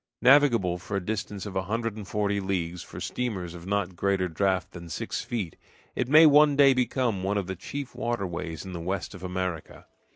[0.23, 4.27] Navigable for a distance of a hundred and forty leagues for steamers of not greater
[4.27, 5.57] draught than six feet,
[5.95, 9.85] it may one day become one of the chief waterways in the west of America.